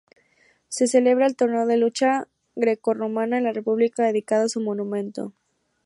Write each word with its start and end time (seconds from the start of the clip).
Se 0.67 0.87
celebra 0.87 1.27
el 1.27 1.35
torneo 1.35 1.67
de 1.67 1.77
lucha 1.77 2.27
grecorromana 2.55 3.37
en 3.37 3.43
la 3.43 3.53
República 3.53 4.01
dedicado 4.01 4.45
a 4.45 4.49
su 4.49 4.59
monumento. 4.59 5.31